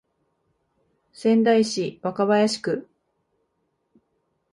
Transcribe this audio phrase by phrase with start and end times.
[1.13, 2.87] 仙台市若林区